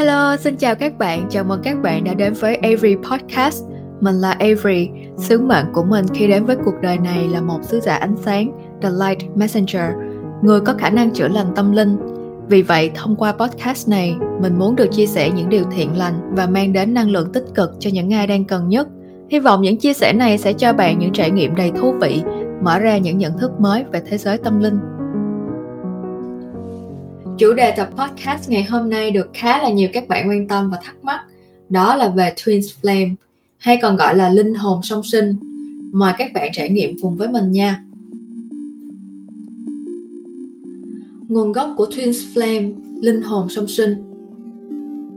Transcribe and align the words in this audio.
Hello, 0.00 0.36
xin 0.36 0.56
chào 0.56 0.74
các 0.74 0.98
bạn. 0.98 1.26
Chào 1.30 1.44
mừng 1.44 1.60
các 1.62 1.82
bạn 1.82 2.04
đã 2.04 2.14
đến 2.14 2.32
với 2.32 2.56
Avery 2.56 2.96
Podcast. 2.96 3.64
Mình 4.00 4.14
là 4.14 4.32
Avery. 4.32 4.88
Sứ 5.18 5.40
mệnh 5.40 5.64
của 5.72 5.84
mình 5.84 6.06
khi 6.14 6.28
đến 6.28 6.44
với 6.44 6.56
cuộc 6.64 6.74
đời 6.82 6.98
này 6.98 7.28
là 7.28 7.40
một 7.40 7.58
sứ 7.62 7.80
giả 7.80 7.94
ánh 7.96 8.16
sáng, 8.24 8.52
The 8.82 8.88
Light 8.90 9.36
Messenger, 9.36 9.90
người 10.42 10.60
có 10.60 10.74
khả 10.78 10.90
năng 10.90 11.10
chữa 11.10 11.28
lành 11.28 11.46
tâm 11.56 11.72
linh. 11.72 11.96
Vì 12.48 12.62
vậy, 12.62 12.90
thông 12.94 13.16
qua 13.16 13.32
podcast 13.32 13.88
này, 13.88 14.16
mình 14.40 14.58
muốn 14.58 14.76
được 14.76 14.86
chia 14.92 15.06
sẻ 15.06 15.30
những 15.30 15.48
điều 15.48 15.64
thiện 15.76 15.98
lành 15.98 16.34
và 16.34 16.46
mang 16.46 16.72
đến 16.72 16.94
năng 16.94 17.10
lượng 17.10 17.32
tích 17.32 17.44
cực 17.54 17.70
cho 17.78 17.90
những 17.92 18.14
ai 18.14 18.26
đang 18.26 18.44
cần 18.44 18.68
nhất. 18.68 18.88
Hy 19.30 19.38
vọng 19.38 19.62
những 19.62 19.78
chia 19.78 19.92
sẻ 19.92 20.12
này 20.12 20.38
sẽ 20.38 20.52
cho 20.52 20.72
bạn 20.72 20.98
những 20.98 21.12
trải 21.12 21.30
nghiệm 21.30 21.54
đầy 21.54 21.70
thú 21.70 21.94
vị, 22.00 22.22
mở 22.62 22.78
ra 22.78 22.98
những 22.98 23.18
nhận 23.18 23.38
thức 23.38 23.60
mới 23.60 23.84
về 23.92 24.02
thế 24.10 24.18
giới 24.18 24.38
tâm 24.38 24.60
linh. 24.60 24.78
Chủ 27.40 27.52
đề 27.52 27.70
tập 27.76 27.90
podcast 27.96 28.50
ngày 28.50 28.64
hôm 28.64 28.90
nay 28.90 29.10
được 29.10 29.30
khá 29.34 29.62
là 29.62 29.70
nhiều 29.70 29.88
các 29.92 30.08
bạn 30.08 30.28
quan 30.28 30.48
tâm 30.48 30.70
và 30.70 30.78
thắc 30.82 31.04
mắc, 31.04 31.20
đó 31.68 31.96
là 31.96 32.08
về 32.08 32.34
Twin 32.36 32.60
Flame, 32.82 33.14
hay 33.58 33.78
còn 33.82 33.96
gọi 33.96 34.16
là 34.16 34.28
linh 34.28 34.54
hồn 34.54 34.80
song 34.82 35.02
sinh. 35.02 35.36
Mời 35.92 36.12
các 36.18 36.32
bạn 36.34 36.50
trải 36.52 36.68
nghiệm 36.68 36.96
cùng 37.02 37.16
với 37.16 37.28
mình 37.28 37.52
nha. 37.52 37.82
Nguồn 41.28 41.52
gốc 41.52 41.74
của 41.76 41.86
Twin 41.86 42.12
Flame, 42.34 42.72
linh 43.02 43.22
hồn 43.22 43.48
song 43.48 43.68
sinh 43.68 43.94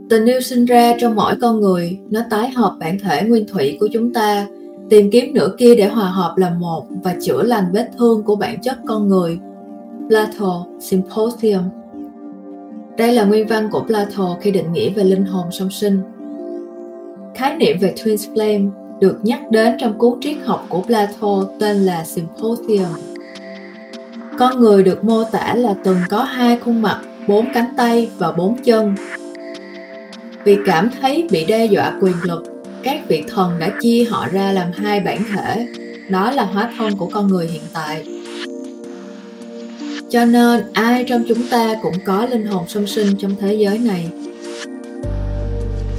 Tình 0.08 0.24
yêu 0.24 0.40
sinh 0.40 0.64
ra 0.64 0.96
trong 1.00 1.14
mỗi 1.14 1.36
con 1.40 1.60
người, 1.60 1.98
nó 2.10 2.20
tái 2.30 2.50
hợp 2.50 2.76
bản 2.80 2.98
thể 2.98 3.22
nguyên 3.22 3.46
thủy 3.46 3.76
của 3.80 3.88
chúng 3.92 4.12
ta, 4.12 4.46
tìm 4.90 5.10
kiếm 5.10 5.34
nửa 5.34 5.54
kia 5.58 5.74
để 5.74 5.88
hòa 5.88 6.10
hợp 6.10 6.34
làm 6.36 6.60
một 6.60 6.86
và 7.02 7.16
chữa 7.22 7.42
lành 7.42 7.64
vết 7.72 7.90
thương 7.98 8.22
của 8.22 8.36
bản 8.36 8.60
chất 8.62 8.78
con 8.86 9.08
người. 9.08 9.38
Plato 10.08 10.66
Symposium 10.80 11.83
đây 12.96 13.12
là 13.12 13.24
nguyên 13.24 13.46
văn 13.46 13.68
của 13.70 13.80
Plato 13.80 14.36
khi 14.40 14.50
định 14.50 14.72
nghĩa 14.72 14.90
về 14.90 15.04
linh 15.04 15.24
hồn 15.24 15.52
song 15.52 15.70
sinh. 15.70 16.00
Khái 17.34 17.56
niệm 17.56 17.78
về 17.80 17.94
Twin 17.96 18.16
Flame 18.16 18.70
được 19.00 19.18
nhắc 19.22 19.40
đến 19.50 19.76
trong 19.80 19.98
cuốn 19.98 20.20
triết 20.20 20.36
học 20.44 20.66
của 20.68 20.82
Plato 20.82 21.44
tên 21.60 21.76
là 21.76 22.04
Symposium. 22.04 22.88
Con 24.38 24.60
người 24.60 24.82
được 24.82 25.04
mô 25.04 25.24
tả 25.24 25.54
là 25.54 25.74
từng 25.84 25.98
có 26.10 26.22
hai 26.22 26.58
khuôn 26.64 26.82
mặt, 26.82 27.00
bốn 27.28 27.46
cánh 27.54 27.74
tay 27.76 28.10
và 28.18 28.32
bốn 28.32 28.56
chân. 28.62 28.94
Vì 30.44 30.58
cảm 30.66 30.90
thấy 31.00 31.28
bị 31.30 31.44
đe 31.44 31.66
dọa 31.66 31.98
quyền 32.00 32.16
lực, 32.22 32.44
các 32.82 33.00
vị 33.08 33.24
thần 33.28 33.58
đã 33.58 33.70
chia 33.80 34.04
họ 34.10 34.28
ra 34.32 34.52
làm 34.52 34.72
hai 34.74 35.00
bản 35.00 35.18
thể, 35.34 35.66
đó 36.08 36.30
là 36.30 36.44
hóa 36.44 36.72
thân 36.78 36.96
của 36.96 37.08
con 37.12 37.28
người 37.28 37.46
hiện 37.46 37.62
tại 37.72 38.04
cho 40.14 40.24
nên, 40.24 40.64
ai 40.72 41.04
trong 41.04 41.24
chúng 41.28 41.48
ta 41.50 41.74
cũng 41.82 41.94
có 42.04 42.26
linh 42.26 42.46
hồn 42.46 42.64
song 42.68 42.86
sinh 42.86 43.16
trong 43.16 43.36
thế 43.40 43.54
giới 43.54 43.78
này. 43.78 44.08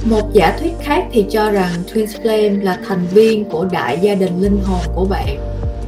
Một 0.04 0.32
giả 0.32 0.56
thuyết 0.60 0.72
khác 0.82 1.04
thì 1.12 1.26
cho 1.30 1.50
rằng 1.50 1.70
Twin 1.92 2.06
Flame 2.06 2.64
là 2.64 2.78
thành 2.88 3.06
viên 3.06 3.44
của 3.44 3.64
đại 3.64 3.98
gia 4.02 4.14
đình 4.14 4.40
linh 4.40 4.60
hồn 4.64 4.80
của 4.94 5.04
bạn, 5.04 5.38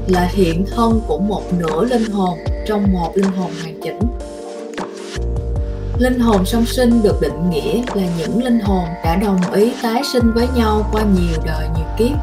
là 0.09 0.29
hiện 0.33 0.67
thân 0.77 1.01
của 1.07 1.19
một 1.19 1.43
nửa 1.59 1.85
linh 1.85 2.11
hồn 2.11 2.39
trong 2.67 2.93
một 2.93 3.17
linh 3.17 3.33
hồn 3.33 3.51
hoàn 3.63 3.81
chỉnh. 3.83 3.99
Linh 5.99 6.21
hồn 6.21 6.47
song 6.47 6.67
sinh 6.67 7.03
được 7.03 7.21
định 7.21 7.51
nghĩa 7.51 7.83
là 7.95 8.03
những 8.19 8.45
linh 8.45 8.61
hồn 8.61 8.85
đã 9.05 9.17
đồng 9.17 9.53
ý 9.53 9.73
tái 9.83 10.03
sinh 10.13 10.33
với 10.35 10.49
nhau 10.57 10.89
qua 10.93 11.03
nhiều 11.03 11.43
đời, 11.47 11.69
nhiều 11.77 11.87
kiếp. 11.99 12.17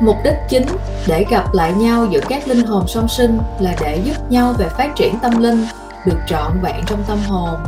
Mục 0.00 0.16
đích 0.24 0.36
chính 0.48 0.66
để 1.06 1.24
gặp 1.30 1.54
lại 1.54 1.72
nhau 1.72 2.06
giữa 2.10 2.20
các 2.28 2.48
linh 2.48 2.66
hồn 2.66 2.84
song 2.88 3.08
sinh 3.08 3.38
là 3.60 3.76
để 3.80 4.00
giúp 4.04 4.30
nhau 4.30 4.54
về 4.58 4.68
phát 4.68 4.96
triển 4.96 5.14
tâm 5.22 5.42
linh, 5.42 5.66
được 6.06 6.18
trọn 6.26 6.52
vẹn 6.62 6.84
trong 6.86 7.04
tâm 7.08 7.18
hồn. 7.26 7.60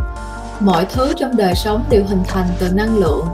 Mọi 0.60 0.86
thứ 0.92 1.12
trong 1.16 1.36
đời 1.36 1.54
sống 1.54 1.84
đều 1.90 2.04
hình 2.08 2.22
thành 2.28 2.48
từ 2.58 2.68
năng 2.68 2.98
lượng. 2.98 3.26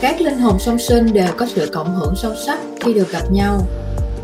Các 0.00 0.20
linh 0.20 0.38
hồn 0.38 0.58
song 0.58 0.78
sinh 0.78 1.12
đều 1.12 1.28
có 1.36 1.46
sự 1.54 1.70
cộng 1.74 1.94
hưởng 1.94 2.16
sâu 2.16 2.32
sắc 2.46 2.58
khi 2.80 2.94
được 2.94 3.10
gặp 3.10 3.30
nhau. 3.30 3.62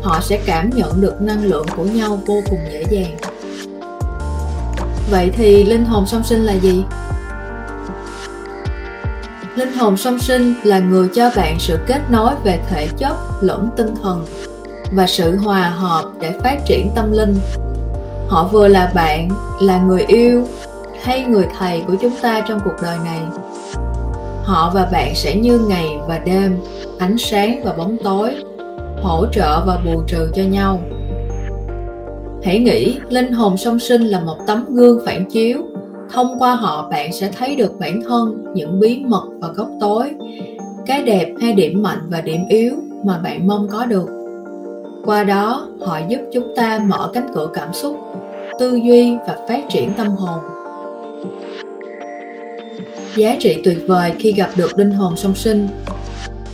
Họ 0.01 0.19
sẽ 0.21 0.39
cảm 0.45 0.69
nhận 0.69 1.01
được 1.01 1.21
năng 1.21 1.43
lượng 1.43 1.65
của 1.75 1.83
nhau 1.83 2.19
vô 2.25 2.41
cùng 2.49 2.59
dễ 2.71 2.83
dàng. 2.89 3.17
Vậy 5.11 5.31
thì 5.33 5.63
linh 5.63 5.85
hồn 5.85 6.05
song 6.07 6.23
sinh 6.23 6.45
là 6.45 6.53
gì? 6.53 6.83
Linh 9.55 9.73
hồn 9.73 9.97
song 9.97 10.19
sinh 10.19 10.53
là 10.63 10.79
người 10.79 11.09
cho 11.15 11.31
bạn 11.35 11.59
sự 11.59 11.79
kết 11.87 12.01
nối 12.09 12.33
về 12.43 12.59
thể 12.69 12.87
chất 12.97 13.15
lẫn 13.41 13.69
tinh 13.77 13.95
thần 14.03 14.25
và 14.91 15.07
sự 15.07 15.37
hòa 15.37 15.69
hợp 15.69 16.03
để 16.21 16.31
phát 16.43 16.65
triển 16.65 16.89
tâm 16.95 17.11
linh. 17.11 17.35
Họ 18.27 18.49
vừa 18.51 18.67
là 18.67 18.91
bạn, 18.95 19.29
là 19.61 19.81
người 19.81 20.05
yêu, 20.07 20.43
hay 21.01 21.23
người 21.23 21.47
thầy 21.59 21.81
của 21.87 21.95
chúng 22.01 22.13
ta 22.21 22.41
trong 22.47 22.59
cuộc 22.65 22.75
đời 22.81 22.97
này. 23.05 23.19
Họ 24.43 24.71
và 24.73 24.89
bạn 24.91 25.15
sẽ 25.15 25.35
như 25.35 25.59
ngày 25.59 25.87
và 26.07 26.19
đêm, 26.19 26.57
ánh 26.99 27.17
sáng 27.17 27.61
và 27.63 27.73
bóng 27.73 27.97
tối, 28.03 28.35
hỗ 29.01 29.25
trợ 29.31 29.63
và 29.65 29.79
bù 29.85 30.01
trừ 30.07 30.31
cho 30.35 30.43
nhau. 30.43 30.79
Hãy 32.43 32.59
nghĩ 32.59 32.99
linh 33.09 33.33
hồn 33.33 33.57
song 33.57 33.79
sinh 33.79 34.01
là 34.01 34.19
một 34.19 34.37
tấm 34.47 34.65
gương 34.69 34.99
phản 35.05 35.25
chiếu. 35.29 35.57
Thông 36.13 36.39
qua 36.39 36.55
họ, 36.55 36.89
bạn 36.89 37.13
sẽ 37.13 37.31
thấy 37.37 37.55
được 37.55 37.79
bản 37.79 38.01
thân, 38.07 38.53
những 38.53 38.79
bí 38.79 39.03
mật 39.05 39.23
và 39.39 39.47
góc 39.47 39.67
tối. 39.79 40.11
Cái 40.85 41.03
đẹp 41.03 41.33
hay 41.41 41.53
điểm 41.53 41.83
mạnh 41.83 42.07
và 42.09 42.21
điểm 42.21 42.41
yếu 42.49 42.73
mà 43.05 43.17
bạn 43.17 43.47
mong 43.47 43.67
có 43.69 43.85
được 43.85 44.20
qua 45.05 45.23
đó, 45.23 45.67
họ 45.85 45.99
giúp 46.07 46.19
chúng 46.33 46.53
ta 46.55 46.79
mở 46.85 47.11
cánh 47.13 47.27
cửa 47.33 47.49
cảm 47.53 47.73
xúc, 47.73 47.99
tư 48.59 48.75
duy 48.75 49.17
và 49.27 49.37
phát 49.49 49.61
triển 49.69 49.93
tâm 49.97 50.07
hồn. 50.07 50.39
Giá 53.15 53.35
trị 53.39 53.61
tuyệt 53.63 53.77
vời 53.87 54.13
khi 54.19 54.31
gặp 54.31 54.49
được 54.55 54.77
linh 54.77 54.91
hồn 54.91 55.17
song 55.17 55.35
sinh. 55.35 55.67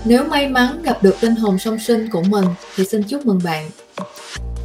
Nếu 0.06 0.24
may 0.24 0.48
mắn 0.48 0.82
gặp 0.84 1.04
được 1.04 1.16
linh 1.22 1.36
hồn 1.36 1.60
song 1.60 1.80
sinh 1.80 2.10
của 2.12 2.22
mình 2.22 2.46
thì 2.76 2.86
xin 2.86 3.04
chúc 3.04 3.26
mừng 3.26 3.40
bạn. 3.44 3.70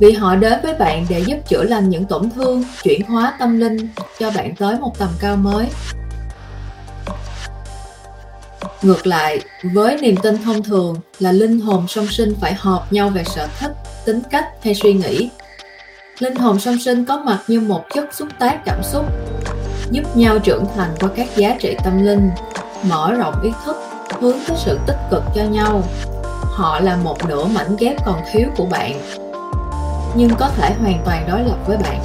Vì 0.00 0.12
họ 0.12 0.36
đến 0.36 0.58
với 0.62 0.74
bạn 0.74 1.06
để 1.08 1.20
giúp 1.20 1.36
chữa 1.48 1.62
lành 1.62 1.88
những 1.88 2.04
tổn 2.04 2.30
thương, 2.30 2.64
chuyển 2.82 3.02
hóa 3.02 3.36
tâm 3.38 3.60
linh 3.60 3.76
cho 4.18 4.30
bạn 4.30 4.54
tới 4.56 4.76
một 4.80 4.98
tầm 4.98 5.08
cao 5.20 5.36
mới 5.36 5.66
ngược 8.82 9.06
lại, 9.06 9.40
với 9.62 9.96
niềm 10.00 10.16
tin 10.16 10.42
thông 10.42 10.62
thường 10.62 10.96
là 11.18 11.32
linh 11.32 11.60
hồn 11.60 11.88
song 11.88 12.06
sinh 12.06 12.34
phải 12.40 12.54
hợp 12.54 12.92
nhau 12.92 13.08
về 13.08 13.24
sở 13.24 13.48
thích, 13.60 13.72
tính 14.04 14.20
cách 14.30 14.48
hay 14.62 14.74
suy 14.74 14.92
nghĩ. 14.92 15.30
Linh 16.18 16.36
hồn 16.36 16.60
song 16.60 16.78
sinh 16.78 17.04
có 17.04 17.16
mặt 17.16 17.38
như 17.48 17.60
một 17.60 17.84
chất 17.94 18.14
xúc 18.14 18.28
tác 18.38 18.58
cảm 18.64 18.82
xúc, 18.82 19.04
giúp 19.90 20.16
nhau 20.16 20.38
trưởng 20.38 20.64
thành 20.76 20.90
qua 21.00 21.08
các 21.16 21.36
giá 21.36 21.56
trị 21.60 21.76
tâm 21.84 22.02
linh, 22.06 22.30
mở 22.82 23.12
rộng 23.12 23.42
ý 23.42 23.50
thức, 23.64 23.76
hướng 24.20 24.36
tới 24.46 24.56
sự 24.64 24.78
tích 24.86 24.98
cực 25.10 25.22
cho 25.34 25.44
nhau. 25.44 25.82
Họ 26.42 26.80
là 26.80 26.96
một 26.96 27.28
nửa 27.28 27.44
mảnh 27.44 27.76
ghép 27.78 28.04
còn 28.06 28.20
thiếu 28.32 28.48
của 28.56 28.66
bạn, 28.66 29.00
nhưng 30.16 30.30
có 30.38 30.48
thể 30.56 30.74
hoàn 30.80 31.02
toàn 31.04 31.28
đối 31.28 31.40
lập 31.40 31.56
với 31.66 31.76
bạn. 31.76 32.00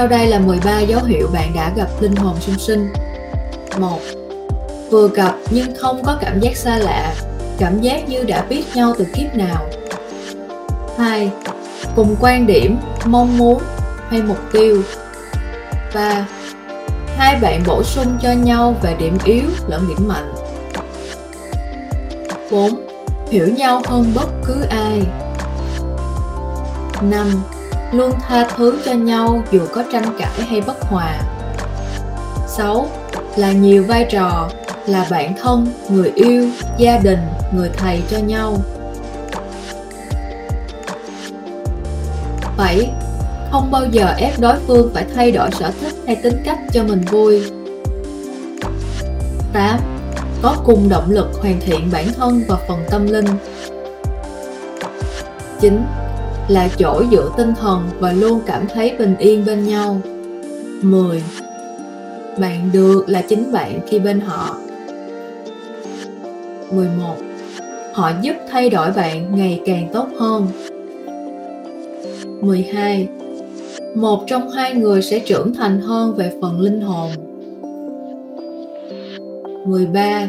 Sau 0.00 0.08
đây 0.08 0.26
là 0.26 0.38
13 0.38 0.80
dấu 0.80 1.04
hiệu 1.04 1.28
bạn 1.32 1.52
đã 1.54 1.72
gặp 1.76 1.88
linh 2.00 2.16
hồn 2.16 2.36
song 2.40 2.58
sinh. 2.58 2.92
1. 3.78 3.98
Vừa 4.90 5.08
gặp 5.08 5.34
nhưng 5.50 5.74
không 5.76 6.02
có 6.04 6.18
cảm 6.20 6.40
giác 6.40 6.56
xa 6.56 6.78
lạ, 6.78 7.14
cảm 7.58 7.80
giác 7.80 8.08
như 8.08 8.24
đã 8.24 8.42
biết 8.48 8.64
nhau 8.74 8.94
từ 8.98 9.06
kiếp 9.14 9.34
nào. 9.34 9.66
2. 10.98 11.30
Cùng 11.96 12.16
quan 12.20 12.46
điểm, 12.46 12.78
mong 13.04 13.38
muốn 13.38 13.62
hay 14.08 14.22
mục 14.22 14.38
tiêu. 14.52 14.82
3. 15.94 16.26
Hai 17.16 17.38
bạn 17.40 17.62
bổ 17.66 17.82
sung 17.82 18.18
cho 18.22 18.32
nhau 18.32 18.76
về 18.82 18.96
điểm 18.98 19.18
yếu 19.24 19.44
lẫn 19.68 19.88
điểm 19.88 20.08
mạnh. 20.08 20.34
4. 22.50 22.86
Hiểu 23.30 23.48
nhau 23.48 23.82
hơn 23.86 24.12
bất 24.14 24.28
cứ 24.46 24.62
ai 24.70 25.02
5. 27.02 27.42
Luôn 27.92 28.12
tha 28.28 28.48
thứ 28.56 28.78
cho 28.84 28.92
nhau 28.92 29.42
dù 29.50 29.60
có 29.72 29.84
tranh 29.92 30.04
cãi 30.18 30.46
hay 30.48 30.60
bất 30.60 30.82
hòa 30.82 31.20
6. 32.48 32.86
Là 33.36 33.52
nhiều 33.52 33.84
vai 33.88 34.06
trò 34.10 34.50
là 34.86 35.06
bạn 35.10 35.34
thân, 35.42 35.66
người 35.88 36.12
yêu, 36.14 36.48
gia 36.78 36.98
đình, 36.98 37.18
người 37.54 37.70
thầy 37.76 38.02
cho 38.10 38.18
nhau 38.18 38.56
7. 42.56 42.90
Không 43.52 43.70
bao 43.70 43.86
giờ 43.86 44.14
ép 44.18 44.40
đối 44.40 44.56
phương 44.66 44.90
phải 44.94 45.04
thay 45.14 45.32
đổi 45.32 45.50
sở 45.50 45.70
thích 45.80 45.94
hay 46.06 46.16
tính 46.16 46.42
cách 46.44 46.58
cho 46.72 46.84
mình 46.84 47.00
vui 47.00 47.42
8 49.52 49.80
có 50.42 50.56
cùng 50.64 50.88
động 50.88 51.10
lực 51.10 51.28
hoàn 51.40 51.60
thiện 51.60 51.90
bản 51.92 52.06
thân 52.16 52.42
và 52.48 52.56
phần 52.68 52.78
tâm 52.90 53.06
linh 53.06 53.26
9. 55.60 55.82
Là 56.50 56.68
chỗ 56.78 57.02
dựa 57.10 57.30
tinh 57.36 57.52
thần 57.60 57.88
và 57.98 58.12
luôn 58.12 58.40
cảm 58.46 58.66
thấy 58.74 58.96
bình 58.98 59.16
yên 59.18 59.44
bên 59.44 59.66
nhau 59.66 60.00
10. 60.82 61.22
Bạn 62.38 62.70
được 62.72 63.04
là 63.08 63.22
chính 63.22 63.52
bạn 63.52 63.80
khi 63.86 63.98
bên 63.98 64.20
họ 64.20 64.56
11. 66.72 67.16
Họ 67.92 68.10
giúp 68.22 68.32
thay 68.50 68.70
đổi 68.70 68.90
bạn 68.90 69.36
ngày 69.36 69.60
càng 69.66 69.88
tốt 69.92 70.06
hơn 70.18 70.46
12. 72.40 73.08
một 73.96 74.24
trong 74.26 74.50
hai 74.50 74.74
người 74.74 75.02
sẽ 75.02 75.18
trưởng 75.18 75.54
thành 75.54 75.80
hơn 75.80 76.14
về 76.16 76.32
phần 76.42 76.60
linh 76.60 76.80
hồn 76.80 77.10
13 79.66 80.28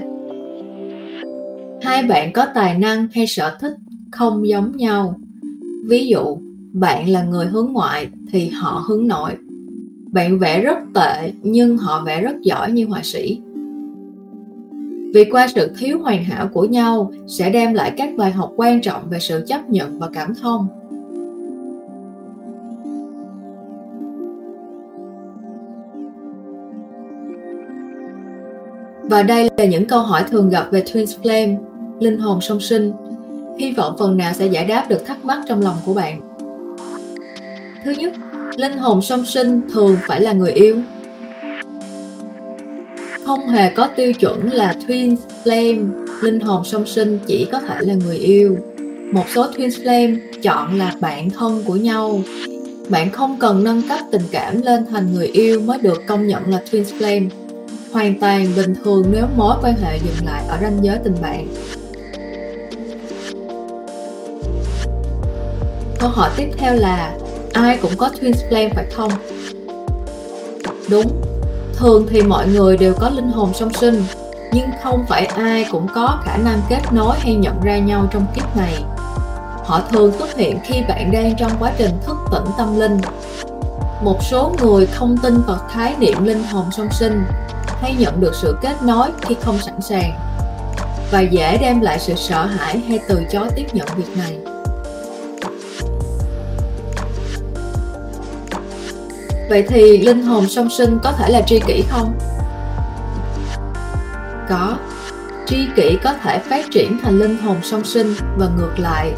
hai 1.82 2.04
bạn 2.04 2.34
có 2.34 2.48
tài 2.54 2.78
năng 2.78 3.08
hay 3.14 3.28
sở 3.28 3.58
thích 3.62 3.74
không 4.12 4.48
giống 4.48 4.78
nhau 4.78 5.16
ví 5.88 6.08
dụ 6.08 6.38
bạn 6.74 7.10
là 7.10 7.24
người 7.24 7.46
hướng 7.46 7.74
ngoại 7.74 8.10
thì 8.32 8.50
họ 8.50 8.84
hướng 8.88 9.08
nội. 9.08 9.32
Bạn 10.12 10.40
vẽ 10.40 10.62
rất 10.62 10.78
tệ 10.94 11.32
nhưng 11.44 11.78
họ 11.78 12.04
vẽ 12.06 12.22
rất 12.22 12.42
giỏi 12.42 12.72
như 12.72 12.86
họa 12.86 13.02
sĩ. 13.04 13.42
Vì 15.14 15.26
qua 15.32 15.48
sự 15.48 15.72
thiếu 15.78 16.00
hoàn 16.00 16.24
hảo 16.24 16.48
của 16.54 16.66
nhau 16.66 17.12
sẽ 17.28 17.50
đem 17.50 17.74
lại 17.74 17.94
các 17.98 18.10
bài 18.18 18.32
học 18.32 18.54
quan 18.56 18.82
trọng 18.82 19.10
về 19.10 19.20
sự 19.20 19.44
chấp 19.48 19.70
nhận 19.70 20.00
và 20.00 20.10
cảm 20.14 20.36
thông. 20.36 20.68
Và 29.04 29.24
đây 29.24 29.50
là 29.58 29.66
những 29.66 29.86
câu 29.86 30.00
hỏi 30.00 30.24
thường 30.32 30.50
gặp 30.50 30.68
về 30.72 30.84
Twin 30.84 31.06
Flame, 31.06 31.58
linh 32.00 32.20
hồn 32.20 32.42
song 32.42 32.60
sinh. 32.60 32.92
Hy 33.60 33.72
vọng 33.72 33.96
phần 34.00 34.18
nào 34.18 34.34
sẽ 34.34 34.46
giải 34.48 34.66
đáp 34.66 34.86
được 34.90 35.06
thắc 35.06 35.26
mắc 35.26 35.40
trong 35.48 35.62
lòng 35.62 35.76
của 35.86 35.94
bạn. 35.94 36.22
Thứ 37.86 37.92
nhất, 37.92 38.14
linh 38.58 38.78
hồn 38.78 39.02
song 39.02 39.26
sinh 39.26 39.62
thường 39.74 39.98
phải 40.08 40.22
là 40.22 40.34
người 40.34 40.52
yêu. 40.52 40.78
Không 43.26 43.48
hề 43.48 43.70
có 43.70 43.88
tiêu 43.96 44.14
chuẩn 44.14 44.54
là 44.54 44.76
Twin 44.88 45.16
Flame, 45.44 45.90
linh 46.22 46.40
hồn 46.40 46.66
song 46.66 46.86
sinh 46.86 47.20
chỉ 47.28 47.48
có 47.52 47.60
thể 47.60 47.76
là 47.80 47.94
người 47.94 48.18
yêu. 48.18 48.58
Một 49.14 49.26
số 49.30 49.48
Twin 49.52 49.70
Flame 49.70 50.18
chọn 50.42 50.80
là 50.80 50.96
bạn 51.00 51.30
thân 51.30 51.64
của 51.66 51.76
nhau. 51.76 52.22
Bạn 52.90 53.10
không 53.12 53.40
cần 53.40 53.64
nâng 53.64 53.82
cấp 53.90 54.00
tình 54.12 54.24
cảm 54.32 54.62
lên 54.62 54.86
thành 54.92 55.14
người 55.14 55.28
yêu 55.28 55.62
mới 55.62 55.78
được 55.78 56.04
công 56.08 56.28
nhận 56.28 56.50
là 56.50 56.62
Twin 56.72 56.84
Flame 56.84 57.30
hoàn 57.92 58.20
toàn 58.20 58.48
bình 58.56 58.74
thường 58.84 59.06
nếu 59.12 59.26
mối 59.36 59.56
quan 59.62 59.74
hệ 59.82 59.98
dừng 59.98 60.26
lại 60.26 60.44
ở 60.48 60.58
ranh 60.62 60.80
giới 60.82 60.98
tình 61.04 61.16
bạn 61.22 61.48
câu 66.02 66.10
hỏi 66.10 66.30
tiếp 66.36 66.50
theo 66.58 66.76
là, 66.76 67.12
ai 67.54 67.78
cũng 67.82 67.98
có 67.98 68.10
twin 68.22 68.34
flame 68.50 68.70
phải 68.76 68.86
không? 68.96 69.12
Đúng, 70.90 71.22
thường 71.74 72.08
thì 72.10 72.22
mọi 72.22 72.48
người 72.48 72.78
đều 72.78 72.94
có 72.94 73.10
linh 73.10 73.32
hồn 73.32 73.54
song 73.54 73.74
sinh, 73.74 74.04
nhưng 74.54 74.70
không 74.84 75.06
phải 75.10 75.26
ai 75.26 75.66
cũng 75.72 75.88
có 75.96 76.22
khả 76.26 76.38
năng 76.38 76.62
kết 76.70 76.82
nối 76.92 77.16
hay 77.20 77.36
nhận 77.36 77.62
ra 77.64 77.78
nhau 77.78 78.08
trong 78.12 78.26
kiếp 78.36 78.58
này. 78.58 78.84
Họ 79.66 79.82
thường 79.92 80.12
xuất 80.20 80.36
hiện 80.36 80.60
khi 80.64 80.82
bạn 80.88 81.12
đang 81.12 81.36
trong 81.38 81.52
quá 81.60 81.72
trình 81.78 81.92
thức 82.06 82.18
tỉnh 82.32 82.46
tâm 82.58 82.80
linh. 82.80 83.02
Một 84.04 84.24
số 84.24 84.56
người 84.62 84.86
không 84.86 85.18
tin 85.18 85.42
vào 85.42 85.58
khái 85.72 85.96
niệm 86.00 86.24
linh 86.24 86.44
hồn 86.44 86.66
song 86.72 86.90
sinh, 86.92 87.24
hay 87.82 87.96
nhận 88.00 88.20
được 88.20 88.36
sự 88.42 88.58
kết 88.62 88.84
nối 88.84 89.10
khi 89.22 89.36
không 89.42 89.60
sẵn 89.60 89.82
sàng, 89.82 90.12
và 91.12 91.22
dễ 91.22 91.58
đem 91.58 91.82
lại 91.82 92.00
sự 92.00 92.14
sợ 92.16 92.46
hãi 92.46 92.78
hay 92.88 93.00
từ 93.08 93.24
chối 93.32 93.48
tiếp 93.56 93.66
nhận 93.74 93.88
việc 93.98 94.18
này. 94.18 94.51
Vậy 99.52 99.64
thì 99.68 99.98
linh 99.98 100.22
hồn 100.22 100.48
song 100.48 100.70
sinh 100.70 101.00
có 101.04 101.12
thể 101.12 101.30
là 101.30 101.42
tri 101.42 101.60
kỷ 101.68 101.84
không? 101.90 102.14
Có. 104.50 104.78
Tri 105.46 105.58
kỷ 105.76 105.98
có 106.04 106.14
thể 106.24 106.40
phát 106.40 106.66
triển 106.72 107.00
thành 107.04 107.20
linh 107.20 107.38
hồn 107.38 107.58
song 107.64 107.84
sinh 107.84 108.14
và 108.38 108.48
ngược 108.58 108.80
lại. 108.80 109.14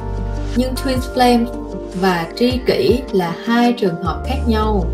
Nhưng 0.56 0.74
twin 0.74 0.98
flame 1.16 1.46
và 2.02 2.28
tri 2.36 2.60
kỷ 2.68 3.02
là 3.12 3.36
hai 3.46 3.74
trường 3.74 4.04
hợp 4.04 4.24
khác 4.28 4.38
nhau. 4.48 4.86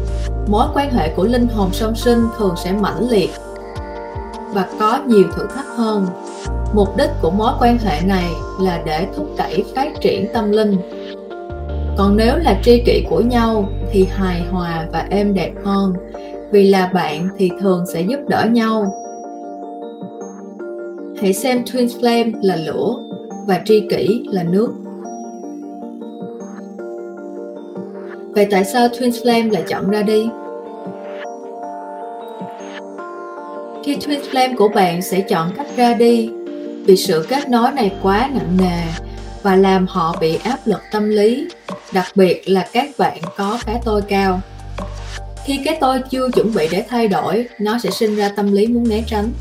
Mối 0.48 0.68
quan 0.74 0.92
hệ 0.92 1.14
của 1.16 1.24
linh 1.24 1.48
hồn 1.48 1.70
song 1.74 1.96
sinh 1.96 2.28
thường 2.38 2.56
sẽ 2.64 2.72
mãnh 2.72 3.10
liệt 3.10 3.32
và 4.54 4.66
có 4.80 5.00
nhiều 5.08 5.28
thử 5.36 5.48
thách 5.56 5.68
hơn. 5.78 6.08
Mục 6.74 6.98
đích 6.98 7.10
của 7.22 7.32
mối 7.32 7.54
quan 7.60 7.78
hệ 7.78 8.02
này 8.02 8.30
là 8.62 8.82
để 8.86 9.08
thúc 9.16 9.28
đẩy 9.38 9.66
phát 9.76 10.02
triển 10.02 10.34
tâm 10.34 10.52
linh 10.52 10.78
còn 12.00 12.18
nếu 12.18 12.38
là 12.38 12.60
tri 12.64 12.82
kỷ 12.86 13.04
của 13.10 13.20
nhau 13.20 13.70
thì 13.92 14.06
hài 14.06 14.42
hòa 14.42 14.88
và 14.92 15.08
êm 15.10 15.34
đẹp 15.34 15.52
hơn. 15.64 15.94
Vì 16.52 16.70
là 16.70 16.92
bạn 16.94 17.28
thì 17.38 17.52
thường 17.60 17.86
sẽ 17.94 18.02
giúp 18.02 18.20
đỡ 18.28 18.46
nhau. 18.52 18.94
Hãy 21.22 21.34
xem 21.34 21.64
twin 21.64 21.88
flame 21.88 22.32
là 22.42 22.56
lửa 22.56 22.96
và 23.48 23.62
tri 23.66 23.88
kỷ 23.90 24.24
là 24.32 24.44
nước. 24.44 24.70
Vậy 28.32 28.48
tại 28.52 28.66
sao 28.66 28.88
twin 28.88 29.10
flame 29.10 29.52
lại 29.52 29.64
chọn 29.68 29.90
ra 29.90 30.02
đi? 30.02 30.30
Khi 33.84 33.96
Twin 33.96 34.20
Flame 34.32 34.56
của 34.58 34.68
bạn 34.68 35.02
sẽ 35.02 35.22
chọn 35.22 35.52
cách 35.58 35.68
ra 35.76 35.94
đi 35.94 36.30
vì 36.86 36.98
sự 36.98 37.26
kết 37.30 37.50
nối 37.50 37.72
này 37.72 37.92
quá 38.04 38.30
nặng 38.34 38.58
nề 38.60 38.82
và 39.44 39.56
làm 39.56 39.86
họ 39.90 40.16
bị 40.22 40.38
áp 40.44 40.58
lực 40.66 40.80
tâm 40.92 41.10
lý, 41.10 41.48
đặc 41.94 42.08
biệt 42.16 42.50
là 42.50 42.68
các 42.74 42.90
bạn 42.98 43.22
có 43.38 43.60
cái 43.66 43.82
tôi 43.86 44.02
cao. 44.02 44.42
Khi 45.46 45.62
cái 45.66 45.78
tôi 45.82 46.02
chưa 46.10 46.30
chuẩn 46.30 46.54
bị 46.54 46.68
để 46.72 46.86
thay 46.90 47.08
đổi, 47.08 47.48
nó 47.60 47.80
sẽ 47.80 47.90
sinh 47.90 48.16
ra 48.16 48.30
tâm 48.36 48.52
lý 48.52 48.68
muốn 48.68 48.90
né 48.90 49.04
tránh. 49.08 49.32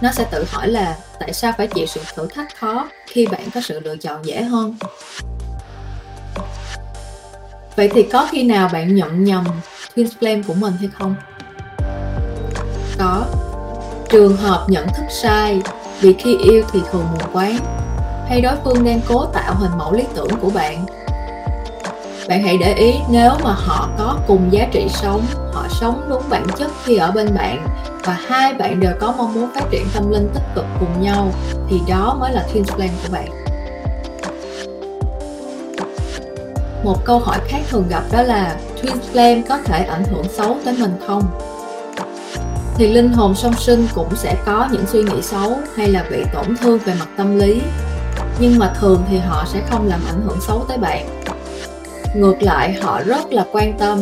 Nó 0.00 0.12
sẽ 0.12 0.24
tự 0.30 0.44
hỏi 0.48 0.68
là 0.68 0.96
tại 1.20 1.32
sao 1.32 1.52
phải 1.58 1.66
chịu 1.66 1.86
sự 1.86 2.00
thử 2.14 2.28
thách 2.34 2.56
khó 2.56 2.88
khi 3.06 3.26
bạn 3.26 3.42
có 3.54 3.60
sự 3.60 3.80
lựa 3.80 3.96
chọn 3.96 4.24
dễ 4.24 4.42
hơn. 4.42 4.76
Vậy 7.76 7.90
thì 7.94 8.02
có 8.02 8.28
khi 8.30 8.42
nào 8.42 8.70
bạn 8.72 8.94
nhận 8.94 9.24
nhầm 9.24 9.44
Twin 9.96 10.06
Flame 10.20 10.42
của 10.46 10.54
mình 10.54 10.72
hay 10.80 10.88
không? 10.98 11.14
có 12.98 13.24
trường 14.08 14.36
hợp 14.36 14.66
nhận 14.68 14.86
thức 14.86 15.06
sai 15.10 15.60
vì 16.00 16.12
khi 16.12 16.36
yêu 16.36 16.62
thì 16.72 16.80
thường 16.90 17.06
mù 17.12 17.18
quáng 17.32 17.58
hay 18.28 18.40
đối 18.40 18.54
phương 18.64 18.84
đang 18.84 19.00
cố 19.08 19.26
tạo 19.26 19.54
hình 19.54 19.78
mẫu 19.78 19.92
lý 19.92 20.04
tưởng 20.14 20.30
của 20.40 20.50
bạn 20.50 20.86
bạn 22.28 22.42
hãy 22.42 22.58
để 22.58 22.74
ý, 22.74 22.94
nếu 23.10 23.30
mà 23.44 23.52
họ 23.52 23.88
có 23.98 24.18
cùng 24.26 24.52
giá 24.52 24.66
trị 24.72 24.86
sống, 24.88 25.22
họ 25.52 25.66
sống 25.80 26.06
đúng 26.08 26.22
bản 26.28 26.46
chất 26.58 26.70
khi 26.84 26.96
ở 26.96 27.10
bên 27.10 27.34
bạn, 27.34 27.66
và 28.04 28.16
hai 28.28 28.54
bạn 28.54 28.80
đều 28.80 28.92
có 29.00 29.14
mong 29.18 29.34
muốn 29.34 29.48
phát 29.54 29.64
triển 29.70 29.86
tâm 29.94 30.10
linh 30.10 30.28
tích 30.34 30.42
cực 30.54 30.64
cùng 30.80 31.02
nhau, 31.02 31.32
thì 31.68 31.80
đó 31.88 32.16
mới 32.20 32.32
là 32.32 32.46
twin 32.54 32.62
flame 32.62 32.88
của 33.02 33.12
bạn. 33.12 33.28
Một 36.84 37.04
câu 37.04 37.18
hỏi 37.18 37.38
khác 37.48 37.60
thường 37.70 37.88
gặp 37.88 38.02
đó 38.12 38.22
là, 38.22 38.56
twin 38.82 38.96
flame 39.12 39.42
có 39.48 39.58
thể 39.64 39.84
ảnh 39.84 40.04
hưởng 40.04 40.28
xấu 40.28 40.56
tới 40.64 40.76
mình 40.78 40.96
không? 41.06 41.22
Thì 42.76 42.88
linh 42.88 43.12
hồn 43.12 43.34
song 43.34 43.54
sinh 43.58 43.88
cũng 43.94 44.16
sẽ 44.16 44.36
có 44.46 44.68
những 44.72 44.86
suy 44.86 45.02
nghĩ 45.02 45.22
xấu 45.22 45.58
hay 45.76 45.88
là 45.88 46.04
bị 46.10 46.24
tổn 46.32 46.56
thương 46.56 46.78
về 46.78 46.94
mặt 46.98 47.08
tâm 47.16 47.38
lý, 47.38 47.60
nhưng 48.38 48.58
mà 48.58 48.72
thường 48.80 49.02
thì 49.10 49.18
họ 49.18 49.44
sẽ 49.46 49.62
không 49.70 49.88
làm 49.88 50.00
ảnh 50.08 50.20
hưởng 50.26 50.38
xấu 50.40 50.64
tới 50.68 50.78
bạn 50.78 51.17
ngược 52.14 52.42
lại, 52.42 52.72
họ 52.72 53.00
rất 53.06 53.32
là 53.32 53.44
quan 53.52 53.78
tâm, 53.78 53.98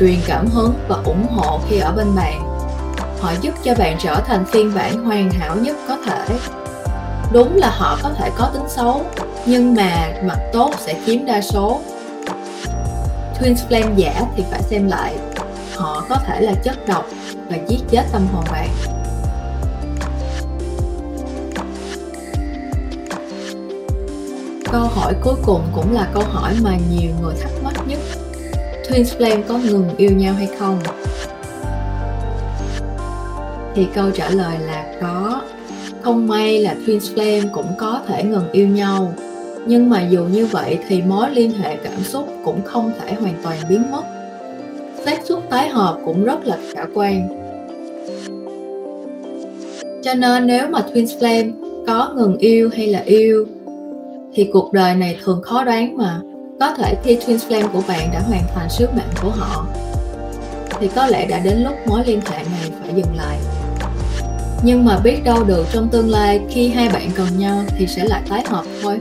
truyền 0.00 0.16
cảm 0.26 0.46
hứng 0.46 0.74
và 0.88 0.96
ủng 1.04 1.26
hộ 1.30 1.60
khi 1.68 1.78
ở 1.78 1.92
bên 1.92 2.06
bạn. 2.16 2.42
Họ 3.20 3.32
giúp 3.40 3.54
cho 3.64 3.74
bạn 3.74 3.96
trở 3.98 4.20
thành 4.26 4.44
phiên 4.46 4.74
bản 4.74 5.04
hoàn 5.04 5.30
hảo 5.30 5.56
nhất 5.56 5.76
có 5.88 5.98
thể. 6.06 6.26
Đúng 7.32 7.56
là 7.56 7.70
họ 7.70 7.98
có 8.02 8.10
thể 8.18 8.30
có 8.36 8.50
tính 8.52 8.68
xấu, 8.68 9.04
nhưng 9.46 9.74
mà 9.74 10.08
mặt 10.22 10.38
tốt 10.52 10.70
sẽ 10.78 10.94
chiếm 11.06 11.26
đa 11.26 11.40
số. 11.40 11.80
Twin 13.40 13.54
flame 13.68 13.94
giả 13.96 14.22
thì 14.36 14.44
phải 14.50 14.62
xem 14.62 14.88
lại. 14.88 15.16
Họ 15.76 16.04
có 16.08 16.16
thể 16.26 16.40
là 16.40 16.54
chất 16.64 16.88
độc 16.88 17.04
và 17.50 17.56
giết 17.68 17.80
chết 17.90 18.02
tâm 18.12 18.26
hồn 18.32 18.44
bạn. 18.52 18.68
Câu 24.72 24.82
hỏi 24.82 25.14
cuối 25.22 25.34
cùng 25.44 25.60
cũng 25.74 25.92
là 25.92 26.10
câu 26.14 26.22
hỏi 26.22 26.52
mà 26.62 26.76
nhiều 26.92 27.10
người 27.22 27.34
thắc 27.40 27.50
mắc 27.64 27.74
nhất. 27.86 27.98
Twin 28.88 29.04
flame 29.04 29.42
có 29.48 29.58
ngừng 29.58 29.88
yêu 29.96 30.10
nhau 30.10 30.34
hay 30.34 30.48
không? 30.58 30.78
Thì 33.74 33.86
câu 33.94 34.10
trả 34.10 34.30
lời 34.30 34.58
là 34.66 34.94
có. 35.00 35.42
Không 36.02 36.28
may 36.28 36.58
là 36.58 36.74
twin 36.86 36.98
flame 36.98 37.48
cũng 37.52 37.72
có 37.78 38.00
thể 38.06 38.22
ngừng 38.24 38.52
yêu 38.52 38.68
nhau. 38.68 39.12
Nhưng 39.66 39.90
mà 39.90 40.08
dù 40.08 40.24
như 40.24 40.46
vậy 40.46 40.78
thì 40.88 41.02
mối 41.02 41.30
liên 41.30 41.52
hệ 41.52 41.76
cảm 41.76 42.04
xúc 42.04 42.28
cũng 42.44 42.62
không 42.64 42.92
thể 43.00 43.14
hoàn 43.14 43.34
toàn 43.42 43.58
biến 43.68 43.90
mất. 43.90 44.02
Xác 45.04 45.20
suất 45.24 45.38
tái 45.50 45.68
hợp 45.68 45.98
cũng 46.04 46.24
rất 46.24 46.46
là 46.46 46.58
khả 46.74 46.84
quan. 46.94 47.28
Cho 50.02 50.14
nên 50.14 50.46
nếu 50.46 50.66
mà 50.70 50.80
twin 50.94 51.04
flame 51.04 51.52
có 51.86 52.12
ngừng 52.16 52.36
yêu 52.38 52.70
hay 52.76 52.86
là 52.86 53.00
yêu 53.00 53.46
thì 54.34 54.50
cuộc 54.52 54.72
đời 54.72 54.94
này 54.94 55.18
thường 55.24 55.42
khó 55.42 55.64
đoán 55.64 55.96
mà. 55.96 56.20
Có 56.60 56.74
thể 56.74 56.96
khi 57.04 57.16
twin 57.16 57.36
flame 57.36 57.68
của 57.68 57.82
bạn 57.88 58.10
đã 58.12 58.20
hoàn 58.20 58.42
thành 58.54 58.70
sứ 58.70 58.86
mệnh 58.96 59.10
của 59.22 59.30
họ 59.30 59.66
thì 60.80 60.88
có 60.94 61.06
lẽ 61.06 61.26
đã 61.26 61.38
đến 61.38 61.58
lúc 61.58 61.74
mối 61.86 62.04
liên 62.06 62.20
hệ 62.20 62.36
này 62.36 62.70
phải 62.80 62.94
dừng 62.94 63.16
lại. 63.16 63.38
Nhưng 64.62 64.84
mà 64.84 64.98
biết 64.98 65.24
đâu 65.24 65.44
được 65.44 65.66
trong 65.72 65.88
tương 65.88 66.10
lai 66.10 66.40
khi 66.50 66.68
hai 66.68 66.88
bạn 66.88 67.10
cần 67.14 67.26
nhau 67.38 67.64
thì 67.78 67.86
sẽ 67.86 68.04
lại 68.04 68.22
tái 68.28 68.44
hợp 68.46 68.64
thôi. 68.82 68.98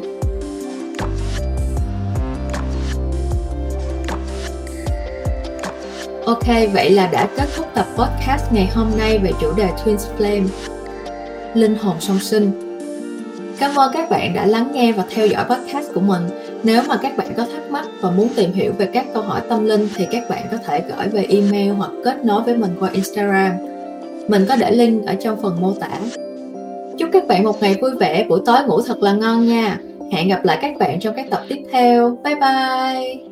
Ok, 6.25 6.48
vậy 6.74 6.89
là 6.89 7.07
đã 7.07 7.27
kết 7.38 7.48
thúc 7.55 7.65
tập 7.75 7.86
podcast 7.98 8.51
ngày 8.51 8.69
hôm 8.74 8.88
nay 8.98 9.19
về 9.19 9.31
chủ 9.41 9.53
đề 9.57 9.69
Twin 9.86 9.98
Flame. 10.17 10.48
Linh 11.53 11.75
hồn 11.75 11.95
song 12.00 12.19
sinh. 12.19 12.68
Cảm 13.60 13.75
ơn 13.75 13.92
các 13.94 14.10
bạn 14.10 14.34
đã 14.34 14.46
lắng 14.46 14.72
nghe 14.74 14.92
và 14.92 15.06
theo 15.10 15.28
dõi 15.28 15.46
podcast 15.50 15.94
của 15.94 16.01
mình. 16.01 16.22
Nếu 16.63 16.82
mà 16.88 16.98
các 16.98 17.18
bạn 17.18 17.28
có 17.38 17.46
thắc 17.46 17.72
mắc 17.72 17.86
và 18.01 18.12
muốn 18.12 18.30
tìm 18.36 18.51
hiểu 18.51 18.74
về 18.78 18.86
các 18.94 19.06
câu 19.13 19.24
hỏi 19.24 19.42
tâm 19.50 19.66
linh 19.66 19.88
thì 19.96 20.08
các 20.12 20.30
bạn 20.30 20.46
có 20.51 20.58
thể 20.58 20.84
gửi 20.88 21.08
về 21.08 21.25
email 21.30 21.70
hoặc 21.70 21.92
kết 22.04 22.25
nối 22.25 22.44
với 22.44 22.58
mình 22.58 22.75
qua 22.80 22.89
Instagram. 22.94 23.51
Mình 24.28 24.46
có 24.50 24.56
để 24.56 24.72
link 24.72 25.06
ở 25.06 25.16
trong 25.16 25.42
phần 25.42 25.62
mô 25.62 25.74
tả. 25.74 25.89
Chúc 26.98 27.10
các 27.13 27.28
bạn 27.28 27.44
một 27.44 27.62
ngày 27.62 27.78
vui 27.82 27.92
vẻ, 28.00 28.25
buổi 28.30 28.42
tối 28.46 28.58
ngủ 28.68 28.82
thật 28.82 29.00
là 29.01 29.13
ngon 29.13 29.48
nha. 29.48 29.78
Hẹn 30.12 30.28
gặp 30.28 30.46
lại 30.46 30.58
các 30.62 30.78
bạn 30.80 31.00
trong 31.00 31.16
các 31.16 31.25
tập 31.30 31.42
tiếp 31.50 31.63
theo. 31.72 32.18
Bye 32.24 32.36
bye! 32.36 33.28